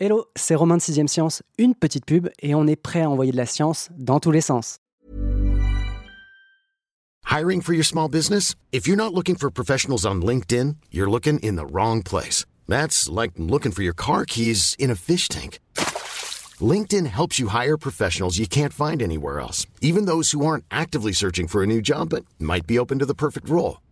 [0.00, 3.32] Hello, c'est Romain de 6ème Science, une petite pub et on est prêt à envoyer
[3.32, 4.76] de la science dans tous les sens.
[7.28, 8.54] Hiring for your small business?
[8.70, 12.46] If you're not looking for professionals on LinkedIn, you're looking in the wrong place.
[12.68, 15.58] That's like looking for your car keys in a fish tank.
[16.60, 21.12] LinkedIn helps you hire professionals you can't find anywhere else, even those who aren't actively
[21.12, 23.78] searching for a new job but might be open to the perfect role.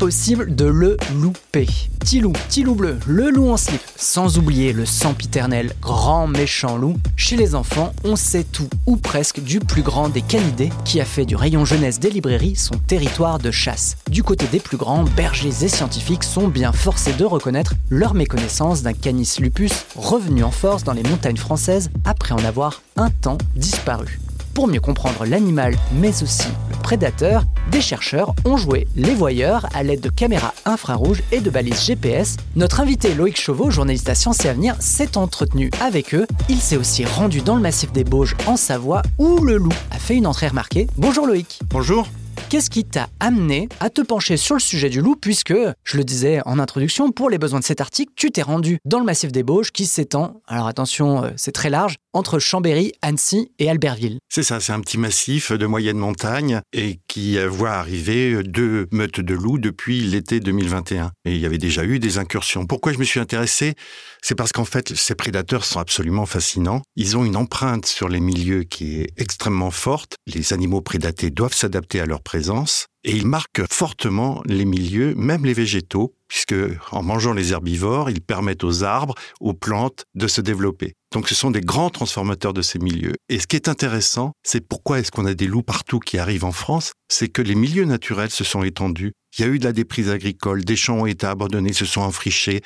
[0.00, 1.66] impossible de le louper.
[2.06, 6.96] Tilou, Tilou bleu, le loup en slip, sans oublier le sempiternel grand méchant loup.
[7.16, 11.04] Chez les enfants, on sait tout, ou presque, du plus grand des canidés qui a
[11.04, 13.98] fait du rayon jeunesse des librairies son territoire de chasse.
[14.08, 18.82] Du côté des plus grands, bergers et scientifiques sont bien forcés de reconnaître leur méconnaissance
[18.82, 23.36] d'un canis lupus revenu en force dans les montagnes françaises après en avoir un temps
[23.54, 24.18] disparu.
[24.54, 26.48] Pour mieux comprendre l'animal, mais aussi
[26.90, 31.48] le prédateur, des chercheurs ont joué les voyeurs à l'aide de caméras infrarouges et de
[31.48, 32.36] balises GPS.
[32.56, 36.26] Notre invité Loïc Chauveau, journaliste à Sciences et Avenir, s'est entretenu avec eux.
[36.48, 40.00] Il s'est aussi rendu dans le massif des Bauges en Savoie où le loup a
[40.00, 40.88] fait une entrée remarquée.
[40.96, 41.60] Bonjour Loïc.
[41.68, 42.08] Bonjour.
[42.50, 46.02] Qu'est-ce qui t'a amené à te pencher sur le sujet du loup puisque, je le
[46.02, 49.30] disais en introduction, pour les besoins de cet article, tu t'es rendu dans le massif
[49.30, 54.18] des Bauges qui s'étend, alors attention, euh, c'est très large, entre Chambéry, Annecy et Albertville.
[54.28, 59.20] C'est ça, c'est un petit massif de moyenne montagne et qui voit arriver deux meutes
[59.20, 61.12] de loups depuis l'été 2021.
[61.24, 62.66] Et il y avait déjà eu des incursions.
[62.66, 63.74] Pourquoi je me suis intéressé?
[64.22, 66.82] C'est parce qu'en fait, ces prédateurs sont absolument fascinants.
[66.96, 70.16] Ils ont une empreinte sur les milieux qui est extrêmement forte.
[70.26, 75.46] Les animaux prédatés doivent s'adapter à leur présence et il marque fortement les milieux, même
[75.46, 76.54] les végétaux, puisque
[76.92, 80.94] en mangeant les herbivores, ils permettent aux arbres, aux plantes de se développer.
[81.12, 83.14] Donc ce sont des grands transformateurs de ces milieux.
[83.28, 86.44] Et ce qui est intéressant, c'est pourquoi est-ce qu'on a des loups partout qui arrivent
[86.44, 89.12] en France, c'est que les milieux naturels se sont étendus.
[89.38, 92.00] Il y a eu de la déprise agricole, des champs ont été abandonnés, se sont
[92.00, 92.62] enfrichés.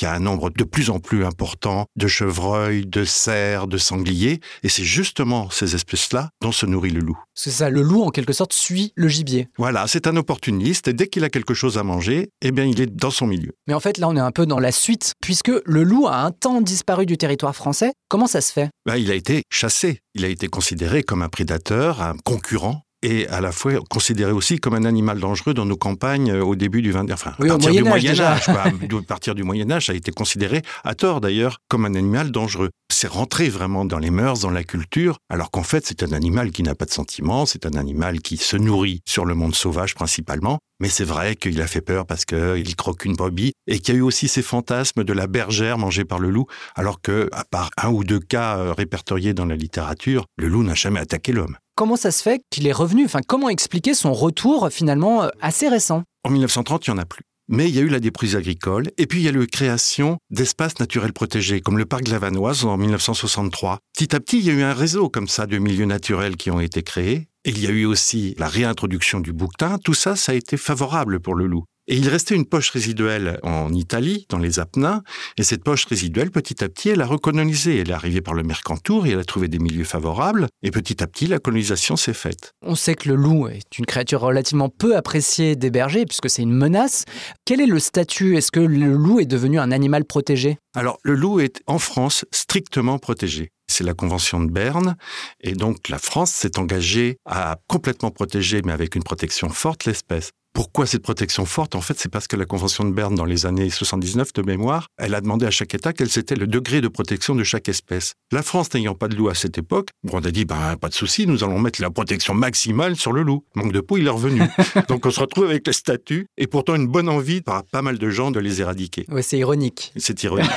[0.00, 3.78] Il y a un nombre de plus en plus important de chevreuils, de cerfs, de
[3.78, 7.18] sangliers, et c'est justement ces espèces-là dont se nourrit le loup.
[7.34, 9.48] C'est ça, le loup en quelque sorte suit le gibier.
[9.56, 12.80] Voilà, c'est un opportuniste, et dès qu'il a quelque chose à manger, eh bien il
[12.80, 13.52] est dans son milieu.
[13.68, 16.16] Mais en fait, là on est un peu dans la suite, puisque le loup a
[16.16, 17.92] un temps disparu du territoire français.
[18.08, 18.70] Comment ça se fait?
[18.86, 23.28] Ben, Il a été chassé, il a été considéré comme un prédateur, un concurrent et
[23.28, 26.80] à la fois considéré aussi comme un animal dangereux dans nos campagnes euh, au début
[26.80, 29.92] du 20 enfin, oui, à partir du Moyen Âge, à partir du Moyen Âge, ça
[29.92, 32.70] a été considéré à tort d'ailleurs comme un animal dangereux.
[32.90, 36.50] C'est rentré vraiment dans les mœurs, dans la culture, alors qu'en fait c'est un animal
[36.50, 39.94] qui n'a pas de sentiments, c'est un animal qui se nourrit sur le monde sauvage
[39.94, 40.58] principalement.
[40.80, 43.96] Mais c'est vrai qu'il a fait peur parce qu'il croque une brebis et qu'il y
[43.96, 47.44] a eu aussi ces fantasmes de la bergère mangée par le loup, alors que, à
[47.44, 51.32] part un ou deux cas euh, répertoriés dans la littérature, le loup n'a jamais attaqué
[51.32, 51.56] l'homme.
[51.76, 55.68] Comment ça se fait qu'il est revenu Enfin, comment expliquer son retour finalement euh, assez
[55.68, 56.04] récent?
[56.22, 57.24] En 1930, il n'y en a plus.
[57.48, 59.46] Mais il y a eu la déprise agricole, et puis il y a eu la
[59.46, 63.80] création d'espaces naturels protégés, comme le parc de la Vanoise en 1963.
[63.92, 66.50] Petit à petit, il y a eu un réseau comme ça de milieux naturels qui
[66.50, 69.76] ont été créés, il y a eu aussi la réintroduction du bouquetin.
[69.78, 71.64] Tout ça, ça a été favorable pour le loup.
[71.86, 75.02] Et il restait une poche résiduelle en Italie, dans les Apennins,
[75.36, 77.78] et cette poche résiduelle, petit à petit, elle a recolonisé.
[77.78, 81.02] Elle est arrivée par le Mercantour et elle a trouvé des milieux favorables, et petit
[81.02, 82.52] à petit, la colonisation s'est faite.
[82.62, 86.42] On sait que le loup est une créature relativement peu appréciée des bergers, puisque c'est
[86.42, 87.04] une menace.
[87.44, 88.36] Quel est le statut?
[88.36, 90.58] Est-ce que le loup est devenu un animal protégé?
[90.74, 94.96] Alors, le loup est, en France, strictement protégé c'est la Convention de Berne.
[95.40, 100.30] Et donc la France s'est engagée à complètement protéger, mais avec une protection forte, l'espèce.
[100.54, 101.74] Pourquoi cette protection forte?
[101.74, 104.86] En fait, c'est parce que la Convention de Berne, dans les années 79 de mémoire,
[104.98, 108.14] elle a demandé à chaque État quel était le degré de protection de chaque espèce.
[108.30, 110.94] La France n'ayant pas de loup à cette époque, on a dit, bah, pas de
[110.94, 113.44] souci, nous allons mettre la protection maximale sur le loup.
[113.56, 114.42] Manque de peau, il est revenu.
[114.88, 117.98] Donc on se retrouve avec les statuts et pourtant une bonne envie par pas mal
[117.98, 119.06] de gens de les éradiquer.
[119.08, 119.92] Oui, c'est ironique.
[119.96, 120.50] C'est ironique.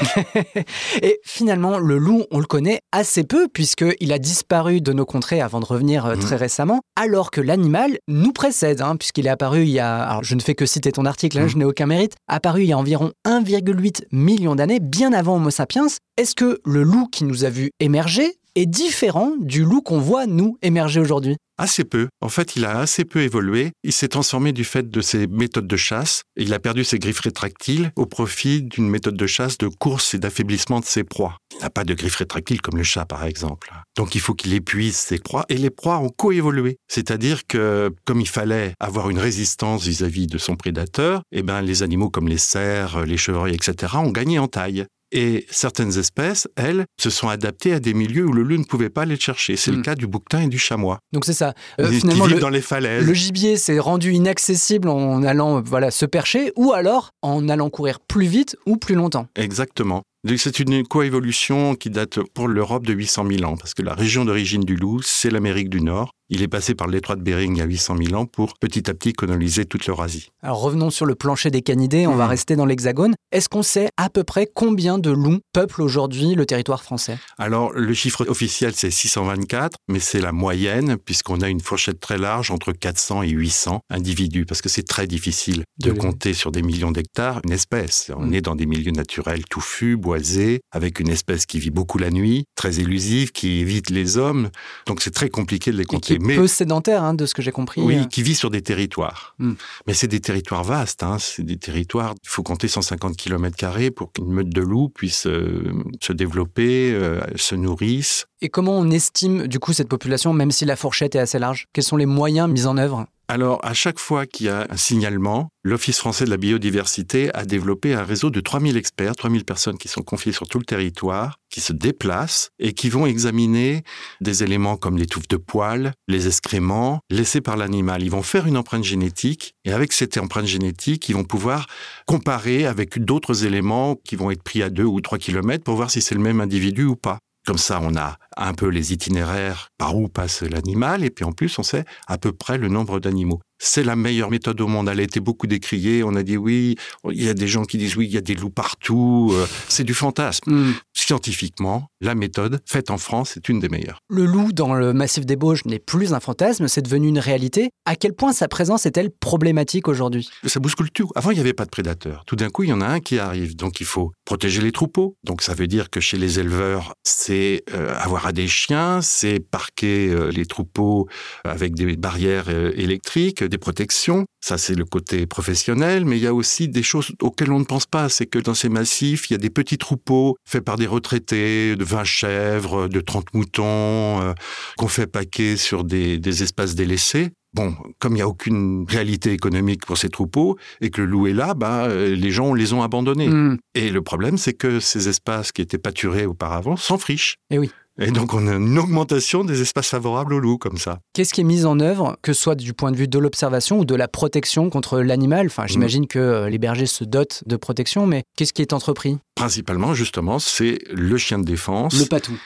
[1.02, 5.42] et finalement, le loup, on le connaît assez peu puisqu'il a disparu de nos contrées
[5.42, 6.40] avant de revenir euh, très mmh.
[6.40, 10.36] récemment, alors que l'animal nous précède, hein, puisqu'il est apparu il y a alors je
[10.36, 11.50] ne fais que citer ton article, hein, mm.
[11.50, 15.50] je n'ai aucun mérite, apparu il y a environ 1,8 million d'années, bien avant Homo
[15.50, 15.88] sapiens.
[16.18, 20.25] Est-ce que le loup qui nous a vu émerger est différent du loup qu'on voit,
[20.25, 21.38] nous, émerger aujourd'hui?
[21.57, 22.07] Assez peu.
[22.21, 23.71] En fait, il a assez peu évolué.
[23.83, 26.21] Il s'est transformé du fait de ses méthodes de chasse.
[26.36, 30.19] Il a perdu ses griffes rétractiles au profit d'une méthode de chasse de course et
[30.19, 31.38] d'affaiblissement de ses proies.
[31.56, 33.71] Il n'a pas de griffes rétractiles comme le chat, par exemple.
[33.95, 35.45] Donc il faut qu'il épuise ses proies.
[35.50, 36.77] Et les proies ont coévolué.
[36.88, 41.81] C'est-à-dire que, comme il fallait avoir une résistance vis-à-vis de son prédateur, eh ben, les
[41.81, 44.86] animaux comme les cerfs, les chevreuils, etc., ont gagné en taille.
[45.13, 48.89] Et certaines espèces, elles, se sont adaptées à des milieux où le loup ne pouvait
[48.89, 49.56] pas les chercher.
[49.56, 49.81] C'est le Hmm.
[49.83, 51.00] cas du bouquetin et du chamois.
[51.13, 51.54] Donc c'est ça.
[51.80, 53.06] Euh, qui finalement, vivent le, dans les falaises.
[53.06, 58.00] le gibier s'est rendu inaccessible en allant voilà, se percher ou alors en allant courir
[58.01, 59.27] plus vite ou plus longtemps.
[59.36, 60.01] Exactement.
[60.25, 63.94] Donc c'est une coévolution qui date pour l'Europe de 800 000 ans, parce que la
[63.94, 66.12] région d'origine du loup, c'est l'Amérique du Nord.
[66.30, 68.56] Il est passé par le détroit de Bering il y a 800 000 ans pour
[68.60, 70.30] petit à petit coloniser toute l'Eurasie.
[70.44, 72.30] Alors revenons sur le plancher des canidés, on va Hmm.
[72.30, 73.14] rester dans l'hexagone.
[73.32, 77.18] Est-ce qu'on sait à peu près combien de loups peuplent aujourd'hui le territoire français?
[77.38, 82.18] Alors le chiffre officiel c'est 624, mais c'est la moyenne puisqu'on a une fourchette très
[82.18, 86.62] large entre 400 et 800 individus, parce que c'est très difficile de compter sur des
[86.62, 88.12] millions d'hectares une espèce.
[88.16, 88.34] On Mm.
[88.34, 92.44] est dans des milieux naturels touffus, boisés, avec une espèce qui vit beaucoup la nuit,
[92.56, 94.50] très élusive, qui évite les hommes.
[94.88, 96.17] Donc c'est très compliqué de les compter.
[96.18, 97.81] Est Mais peu sédentaire, hein, de ce que j'ai compris.
[97.81, 99.36] Oui, Euh, qui vit sur des territoires.
[99.40, 99.54] Hmm.
[99.86, 101.18] Mais c'est des territoires vastes, hein.
[101.19, 103.56] c'est des territoires, il faut compter 150 km
[103.96, 105.72] pour qu'une meute de loups puisse euh,
[106.02, 108.25] se développer, euh, se nourrisse.
[108.42, 111.68] Et comment on estime du coup cette population, même si la fourchette est assez large?
[111.74, 113.08] Quels sont les moyens mis en œuvre?
[113.30, 117.44] Alors, à chaque fois qu'il y a un signalement, l'Office français de la biodiversité a
[117.44, 121.38] développé un réseau de 3000 experts, 3000 personnes qui sont confiées sur tout le territoire,
[121.50, 123.84] qui se déplacent et qui vont examiner
[124.22, 128.02] des éléments comme les touffes de poils, les excréments laissés par l'animal.
[128.02, 131.68] Ils vont faire une empreinte génétique et avec cette empreinte génétique, ils vont pouvoir
[132.06, 135.92] comparer avec d'autres éléments qui vont être pris à 2 ou 3 kilomètres pour voir
[135.92, 137.20] si c'est le même individu ou pas.
[137.46, 141.31] Comme ça, on a un peu les itinéraires par où passe l'animal, et puis en
[141.31, 143.39] plus, on sait à peu près le nombre d'animaux.
[143.60, 144.88] C'est la meilleure méthode au monde.
[144.88, 146.04] Elle a été beaucoup décriée.
[146.04, 146.75] On a dit oui,
[147.10, 149.31] il y a des gens qui disent oui, il y a des loups partout.
[149.34, 150.51] Euh, C'est du fantasme.
[150.51, 150.74] Hmm.
[150.94, 154.00] Scientifiquement, la méthode faite en France est une des meilleures.
[154.10, 157.72] Le loup dans le massif des Bauges n'est plus un fantasme, c'est devenu une réalité.
[157.86, 160.30] À quel point sa présence est-elle problématique aujourd'hui?
[160.45, 161.10] Ça bouscule tout.
[161.16, 162.25] Avant, il n'y avait pas de prédateurs.
[162.25, 163.56] Tout d'un coup, il y en a un qui arrive.
[163.56, 165.16] Donc, il faut protéger les troupeaux.
[165.24, 170.10] Donc, ça veut dire que chez les éleveurs, c'est euh, avoir des chiens, c'est parquer
[170.10, 171.08] euh, les troupeaux
[171.44, 174.26] avec des barrières euh, électriques, des protections.
[174.42, 176.06] Ça, c'est le côté professionnel.
[176.06, 178.10] Mais il y a aussi des choses auxquelles on ne pense pas.
[178.10, 181.76] C'est que dans ces massifs, il y a des petits troupeaux faits par des retraités
[181.76, 184.34] de 20 chèvres, de 30 moutons, euh,
[184.78, 187.32] qu'on fait paquer sur des, des espaces délaissés.
[187.54, 191.28] Bon, comme il n'y a aucune réalité économique pour ces troupeaux et que le loup
[191.28, 193.30] est là, bah, les gens les ont abandonnés.
[193.30, 193.58] Hmm.
[193.74, 197.38] Et le problème, c'est que ces espaces qui étaient pâturés auparavant s'enfrichent.
[197.50, 197.72] Eh oui.
[198.00, 201.00] Et donc, on a une augmentation des espaces favorables au loup, comme ça.
[201.14, 203.80] Qu'est-ce qui est mis en œuvre, que ce soit du point de vue de l'observation
[203.80, 205.48] ou de la protection contre l'animal?
[205.48, 209.18] Enfin, j'imagine que euh, les bergers se dotent de protection, mais qu'est-ce qui est entrepris?
[209.34, 212.38] Principalement, justement, c'est le chien de défense, le, patou.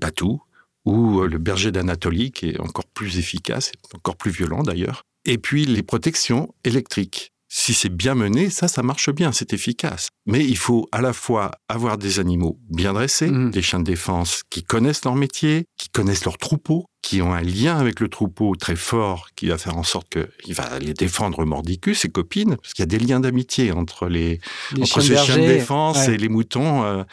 [0.00, 0.42] patou,
[0.84, 5.02] ou euh, le berger d'Anatolie, qui est encore plus efficace, encore plus violent d'ailleurs.
[5.24, 7.32] Et puis, les protections électriques.
[7.50, 10.08] Si c'est bien mené, ça, ça marche bien, c'est efficace.
[10.26, 13.50] Mais il faut à la fois avoir des animaux bien dressés, Mhm.
[13.50, 17.42] des chiens de défense qui connaissent leur métier, qui connaissent leur troupeau, qui ont un
[17.42, 20.08] lien avec le troupeau très fort, qui va faire en sorte
[20.42, 24.08] qu'il va les défendre mordicus, ses copines, parce qu'il y a des liens d'amitié entre
[24.08, 24.40] les,
[24.74, 26.14] Les entre ces chiens de défense ouais.
[26.14, 26.82] et les moutons.
[26.84, 27.04] euh,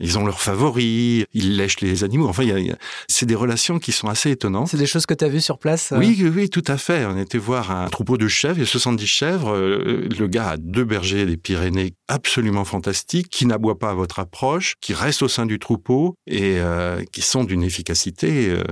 [0.00, 2.26] ils ont leurs favoris, ils lèchent les animaux.
[2.28, 4.68] Enfin, il y a- il y a- c'est des relations qui sont assez étonnantes.
[4.68, 6.76] C'est des choses que tu as vues sur place euh Oui, oui, oui, tout à
[6.78, 7.04] fait.
[7.04, 9.54] On était voir un troupeau de chèvres, il y a 70 chèvres.
[9.54, 14.18] euh, Le gars a deux bergers des Pyrénées absolument fantastiques, qui n'aboient pas à votre
[14.18, 18.62] approche, qui restent au sein du troupeau et euh, qui sont d'une efficacité euh,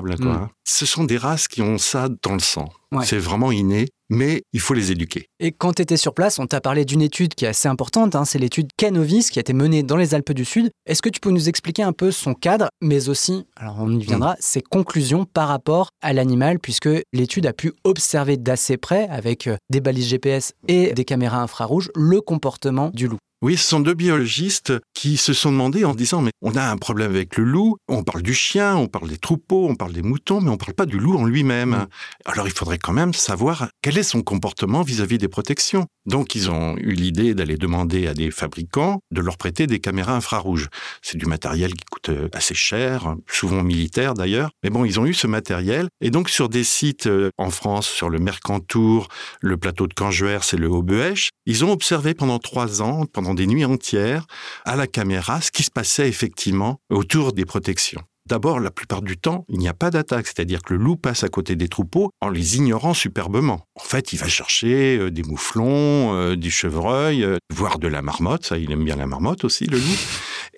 [0.00, 0.32] Quoi.
[0.32, 0.48] Mm.
[0.64, 2.68] Ce sont des races qui ont ça dans le sang.
[2.92, 3.04] Ouais.
[3.04, 5.26] C'est vraiment inné, mais il faut les éduquer.
[5.38, 8.16] Et quand tu étais sur place, on t'a parlé d'une étude qui est assez importante,
[8.16, 10.70] hein, c'est l'étude Canovis qui a été menée dans les Alpes du Sud.
[10.86, 14.02] Est-ce que tu peux nous expliquer un peu son cadre, mais aussi, alors on y
[14.02, 19.46] viendra, ses conclusions par rapport à l'animal, puisque l'étude a pu observer d'assez près, avec
[19.46, 23.18] euh, des balises GPS et des caméras infrarouges, le comportement du loup?
[23.42, 26.76] Oui, ce sont deux biologistes qui se sont demandé en disant mais on a un
[26.76, 30.02] problème avec le loup, on parle du chien, on parle des troupeaux, on parle des
[30.02, 31.70] moutons, mais on parle pas du loup en lui-même.
[31.70, 31.86] Mm.
[32.26, 35.86] Alors il faudrait quand même savoir quel est son comportement vis-à-vis des protections.
[36.04, 40.16] Donc ils ont eu l'idée d'aller demander à des fabricants de leur prêter des caméras
[40.16, 40.68] infrarouges.
[41.00, 44.50] C'est du matériel qui coûte euh, assez cher, souvent militaire d'ailleurs.
[44.62, 47.88] Mais bon, ils ont eu ce matériel et donc sur des sites euh, en France,
[47.88, 49.08] sur le Mercantour,
[49.40, 53.46] le plateau de Canjuers et le Haut-Buèche, ils ont observé pendant trois ans, pendant des
[53.46, 54.26] nuits entières,
[54.64, 58.02] à la caméra, ce qui se passait effectivement autour des protections.
[58.30, 61.24] D'abord, la plupart du temps, il n'y a pas d'attaque, c'est-à-dire que le loup passe
[61.24, 63.66] à côté des troupeaux en les ignorant superbement.
[63.74, 68.02] En fait, il va chercher euh, des mouflons, euh, du chevreuil, euh, voire de la
[68.02, 69.98] marmotte, ça il aime bien la marmotte aussi, le loup.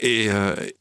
[0.01, 0.29] Et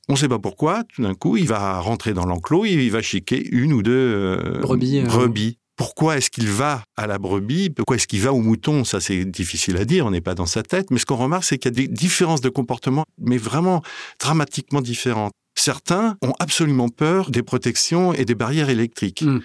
[0.10, 2.92] on ne sait pas pourquoi, tout d'un coup, il va rentrer dans l'enclos et il
[2.92, 5.02] va chiquer une ou deux brebis.
[5.02, 5.58] brebis.
[5.82, 7.72] Pourquoi est-ce qu'il va à la brebis?
[7.72, 8.84] Pourquoi est-ce qu'il va au mouton?
[8.84, 10.92] Ça, c'est difficile à dire, on n'est pas dans sa tête.
[10.92, 13.82] Mais ce qu'on remarque, c'est qu'il y a des différences de comportement, mais vraiment
[14.20, 15.34] dramatiquement différentes.
[15.56, 19.24] Certains ont absolument peur des protections et des barrières électriques.
[19.24, 19.40] Hmm.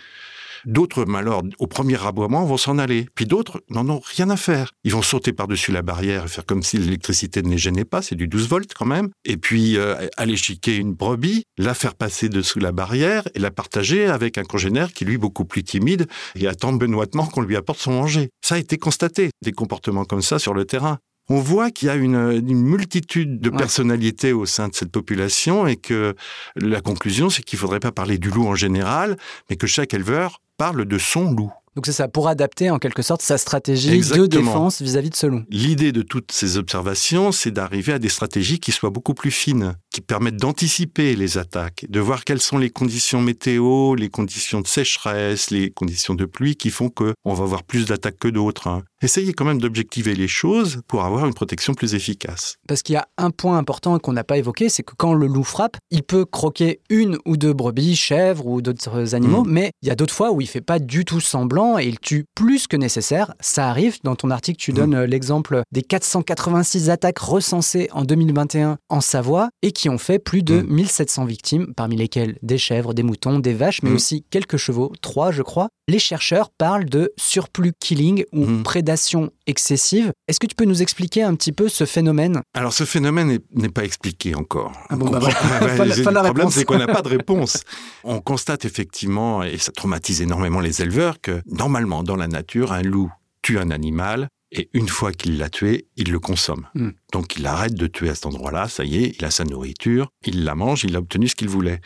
[0.67, 3.07] D'autres, malheur, au premier aboiement, vont s'en aller.
[3.15, 4.73] Puis d'autres n'en ont rien à faire.
[4.83, 8.03] Ils vont sauter par-dessus la barrière et faire comme si l'électricité ne les gênait pas.
[8.03, 9.11] C'est du 12 volts quand même.
[9.25, 13.53] Et puis euh, aller chiquer une brebis, la faire passer dessous la barrière et la
[13.53, 17.79] partager avec un congénère qui, lui, beaucoup plus timide et attend benoîtement qu'on lui apporte
[17.79, 18.31] son manger.
[18.45, 21.91] Ça a été constaté, des comportements comme ça sur le terrain on voit qu'il y
[21.91, 26.15] a une, multitude de personnalités au sein de cette population et que
[26.55, 29.17] la conclusion, c'est qu'il ne faudrait pas parler du loup en général,
[29.51, 31.53] mais que chaque éleveur parle de son loup.
[31.75, 35.27] Donc c'est ça, pour adapter en quelque sorte sa stratégie de défense vis-à-vis de ce
[35.27, 35.43] loup.
[35.51, 39.75] L'idée de toutes ces observations, c'est d'arriver à des stratégies qui soient beaucoup plus fines,
[39.97, 44.67] qui permettent d'anticiper les attaques, de voir quelles sont les conditions météo, les conditions de
[44.67, 48.67] sécheresse, les conditions de pluie qui font qu'on va avoir plus d'attaques que d'autres.
[48.67, 48.83] Hein.
[49.01, 52.57] Essayez quand même d'objectiver les choses pour avoir une protection plus efficace.
[52.69, 55.27] Parce qu'il y a un point important qu'on n'a pas évoqué, c'est que quand le
[55.27, 59.51] loup frappe, il peut croquer une ou deux brebis, chèvres ou d'autres animaux, mm.
[59.51, 61.99] mais il y a d'autres fois où il fait pas du tout semblant et il
[61.99, 63.35] tue plus que nécessaire.
[63.41, 63.99] Ça arrive.
[64.03, 69.49] Dans ton article, tu donnes euh, l'exemple des 486 attaques recensées en 2021 en Savoie
[69.63, 73.55] et qui ont fait plus de 1700 victimes, parmi lesquelles des chèvres, des moutons, des
[73.55, 75.69] vaches, mais aussi quelques chevaux, trois je crois.
[75.89, 80.13] Les chercheurs parlent de surplus killing ou prédation excessive.
[80.27, 82.41] Est-ce que tu peux nous expliquer un petit peu ce phénomène?
[82.55, 84.73] Alors ce phénomène n'est pas expliqué encore.
[84.89, 85.21] Ah bon, bah,
[85.61, 87.63] le problème, c'est qu'on n'a pas de réponse.
[88.05, 92.83] On constate effectivement, et ça traumatise énormément les éleveurs, que normalement, dans la nature, un
[92.83, 93.13] loup
[93.43, 96.67] tue un animal et une fois qu'il l'a tué, il le consomme.
[97.13, 100.11] Donc il arrête de tuer à cet endroit-là, ça y est, il a sa nourriture,
[100.25, 101.81] il la mange, il a obtenu ce qu'il voulait.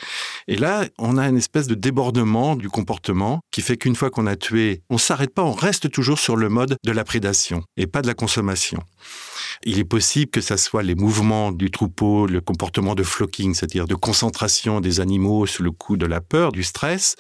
[0.48, 4.26] Et là, on a une espèce de débordement du comportement qui fait qu'une fois qu'on
[4.26, 7.86] a tué, on s'arrête pas, on reste toujours sur le mode de la prédation et
[7.86, 8.82] pas de la consommation.
[9.64, 13.86] Il est possible que ce soit les mouvements du troupeau, le comportement de flocking, c'est-à-dire
[13.86, 17.16] de concentration des animaux sous le coup de la peur, du stress,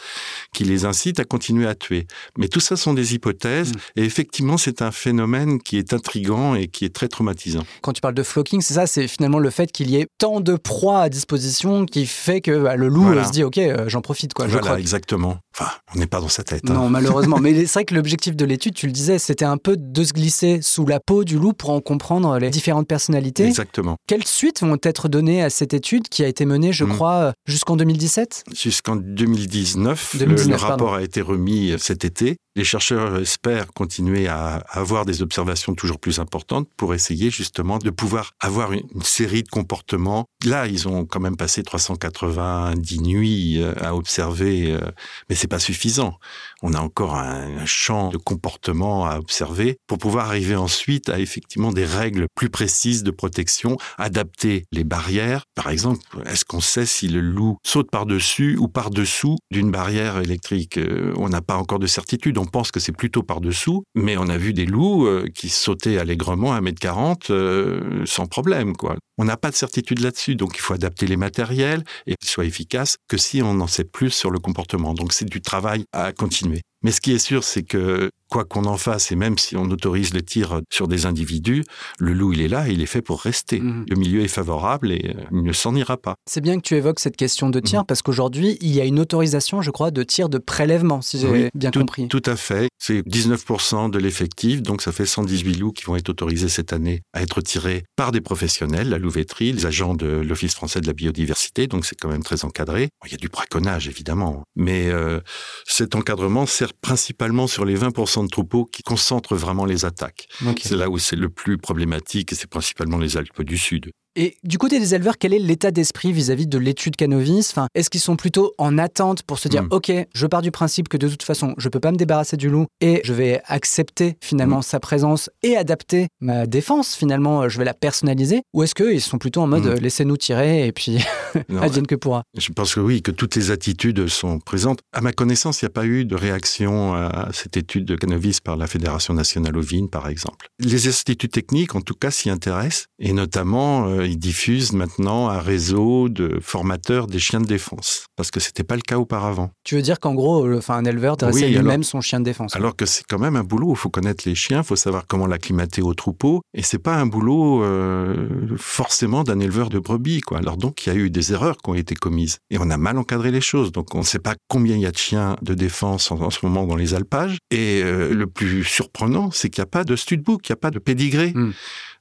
[0.54, 2.06] qui les incite à continuer à tuer.
[2.38, 3.78] Mais tout ça sont des hypothèses, mm.
[3.96, 7.64] et effectivement, c'est un phénomène qui est intrigant et qui est très traumatisant.
[7.82, 10.40] Quand tu parles de flocking, c'est ça, c'est finalement le fait qu'il y ait tant
[10.40, 14.00] de proies à disposition qui fait que bah, le loup se dit, ok, euh, j'en
[14.00, 14.46] profite, quoi.
[14.46, 15.38] Voilà, exactement.
[15.52, 16.68] Enfin, on n'est pas dans sa tête.
[16.70, 16.74] Hein.
[16.74, 17.38] Non, malheureusement.
[17.40, 20.12] Mais c'est vrai que l'objectif de l'étude, tu le disais, c'était un peu de se
[20.12, 23.46] glisser sous la peau du loup pour en comprendre les différentes personnalités.
[23.46, 23.96] Exactement.
[24.06, 26.94] Quelles suites vont être données à cette étude qui a été menée, je mm.
[26.94, 30.16] crois, jusqu'en 2017 Jusqu'en 2019.
[30.20, 32.36] le, rapport a été remis cet été.
[32.56, 37.90] Les chercheurs espèrent continuer à avoir des observations toujours plus importantes pour essayer justement de
[37.90, 40.26] pouvoir avoir une, série de comportements.
[40.44, 44.80] Là, ils ont quand même passé 390 nuits euh, à observer, euh,
[45.28, 46.18] mais c'est pas suffisant.
[46.62, 51.72] On a encore un, champ de comportements à observer pour pouvoir arriver ensuite à effectivement
[51.72, 55.44] des règles plus précises de protection, adapter les barrières.
[55.54, 60.78] Par exemple, est-ce qu'on sait si le loup saute par-dessus ou par-dessous d'une barrière électrique?
[60.78, 64.28] Euh, On n'a pas encore de certitude on pense que c'est plutôt par-dessous, mais on
[64.28, 68.76] a vu des loups euh, qui sautaient allègrement à 1m40 euh, sans problème.
[68.76, 68.96] quoi.
[69.22, 72.46] On n'a pas de certitude là-dessus, donc il faut adapter les matériels et qu'ils soient
[72.46, 74.94] efficaces que si on en sait plus sur le comportement.
[74.94, 76.62] Donc c'est du travail à continuer.
[76.82, 79.64] Mais ce qui est sûr, c'est que quoi qu'on en fasse, et même si on
[79.64, 81.64] autorise le tir sur des individus,
[81.98, 83.60] le loup, il est là, il est fait pour rester.
[83.60, 83.86] Mhm.
[83.88, 86.14] Le milieu est favorable et euh, il ne s'en ira pas.
[86.26, 87.86] C'est bien que tu évoques cette question de tir, mhm.
[87.86, 91.50] parce qu'aujourd'hui, il y a une autorisation, je crois, de tir de prélèvement, si j'ai
[91.54, 92.08] bien compris.
[92.08, 92.68] Tout à fait.
[92.78, 97.02] C'est 19% de l'effectif, donc ça fait 118 loups qui vont être autorisés cette année
[97.12, 100.92] à être tirés par des professionnels, la louveterie, les agents de l'Office français de la
[100.92, 102.88] biodiversité, donc c'est quand même très encadré.
[103.04, 105.20] Il y a du braconnage, évidemment, mais euh,
[105.66, 110.28] cet encadrement sert principalement sur les 20% de troupeaux qui concentrent vraiment les attaques.
[110.62, 113.92] C'est là où c'est le plus problématique et c'est principalement les Alpes du Sud.
[114.16, 117.90] Et du côté des éleveurs, quel est l'état d'esprit vis-à-vis de l'étude Canovis enfin, Est-ce
[117.90, 119.68] qu'ils sont plutôt en attente pour se dire, hmm.
[119.70, 122.36] OK, je pars du principe que de toute façon, je ne peux pas me débarrasser
[122.36, 124.62] du loup et je vais accepter finalement hmm.
[124.62, 128.42] sa présence et adapter ma défense, finalement, je vais la personnaliser?
[128.52, 129.80] Ou est-ce qu'ils sont plutôt en mode, hmm.
[129.80, 130.98] laissez-nous tirer et puis
[131.60, 132.24] advienne que pourra?
[132.36, 134.80] Je pense que oui, que toutes les attitudes sont présentes.
[134.92, 138.40] À ma connaissance, il n'y a pas eu de réaction à cette étude de Canovis
[138.40, 140.48] par la Fédération nationale ovine, par exemple.
[140.58, 143.86] Les instituts techniques, en tout cas, s'y intéressent et notamment...
[143.86, 148.40] Euh, euh, ils diffusent maintenant un réseau de formateurs des chiens de défense, parce que
[148.40, 149.50] c'était pas le cas auparavant.
[149.64, 152.56] Tu veux dire qu'en gros, enfin, un éleveur dressait Oui, lui-même son chien de défense
[152.56, 155.06] Alors que c'est quand même un boulot, il faut connaître les chiens, il faut savoir
[155.06, 160.20] comment l'acclimater au troupeau, et c'est pas un boulot euh, forcément d'un éleveur de brebis,
[160.20, 160.38] quoi.
[160.38, 162.76] Alors donc, il y a eu des erreurs qui ont été commises, et on a
[162.76, 165.36] mal encadré les choses, donc on ne sait pas combien il y a de chiens
[165.42, 169.50] de défense en, en ce moment dans les alpages, et euh, le plus surprenant, c'est
[169.50, 171.32] qu'il n'y a pas de studbook, il n'y a pas de pédigré.
[171.34, 171.52] Hmm.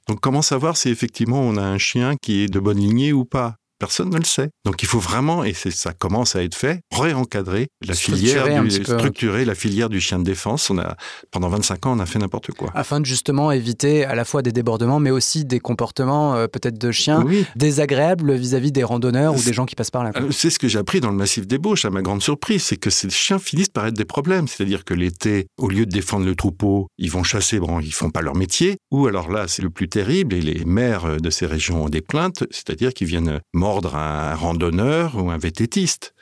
[0.08, 3.24] Donc comment savoir si effectivement on a un chien qui est de bonne lignée ou
[3.24, 3.59] pas?
[3.80, 4.50] Personne ne le sait.
[4.64, 8.80] Donc il faut vraiment, et ça commence à être fait, réencadrer la Structurer filière, du,
[8.80, 8.98] peu.
[8.98, 10.68] structurer la filière du chien de défense.
[10.70, 10.96] On a,
[11.30, 12.70] pendant 25 ans, on a fait n'importe quoi.
[12.74, 16.76] Afin de justement éviter à la fois des débordements, mais aussi des comportements euh, peut-être
[16.78, 17.46] de chiens Oui.
[17.56, 20.10] désagréables vis-à-vis des randonneurs ou des gens qui passent par là.
[20.16, 22.62] Euh, C'est ce que j'ai appris dans le massif des Bauches, à ma grande surprise,
[22.64, 24.46] c'est que ces chiens finissent par être des problèmes.
[24.46, 28.10] C'est-à-dire que l'été, au lieu de défendre le troupeau, ils vont chasser, bon, ils font
[28.10, 28.76] pas leur métier.
[28.90, 32.02] Ou alors là, c'est le plus terrible, et les maires de ces régions ont des
[32.02, 36.14] plaintes, c'est-à-dire qu'ils viennent mordre un randonneur ou un vététiste.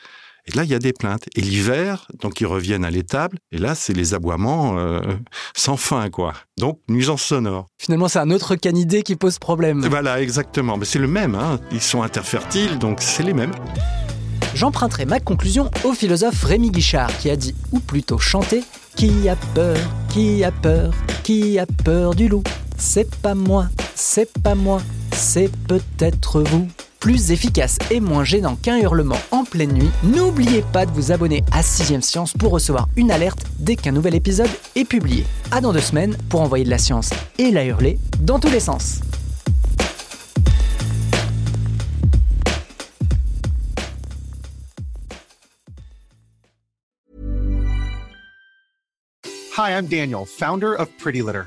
[0.47, 1.25] Et là, il y a des plaintes.
[1.37, 5.01] Et l'hiver, donc ils reviennent à l'étable, et là, c'est les aboiements euh,
[5.57, 6.33] sans fin, quoi.
[6.59, 7.67] Donc, nuisance sonore.
[7.79, 9.87] Finalement, c'est un autre canidé qui pose problème.
[9.89, 10.79] Voilà, exactement.
[10.79, 11.61] Mais c'est le même, hein.
[11.71, 13.53] Ils sont interfertiles, donc c'est les mêmes.
[14.55, 18.65] J'emprunterai ma conclusion au philosophe Rémi Guichard qui a dit, ou plutôt chanté,
[18.97, 19.77] Qui a peur,
[20.09, 22.43] qui a peur, qui a peur du loup?
[22.77, 24.81] C'est pas moi, c'est pas moi,
[25.13, 26.67] c'est peut-être vous.
[27.01, 31.45] Plus efficace et moins gênant qu'un hurlement en pleine nuit, n'oubliez pas de vous abonner
[31.53, 35.25] à 6ème Science pour recevoir une alerte dès qu'un nouvel épisode est publié.
[35.53, 38.61] À dans deux semaines pour envoyer de la science et la hurler dans tous les
[38.61, 39.01] sens.
[49.57, 51.47] Hi, I'm Daniel, founder of Pretty Litter.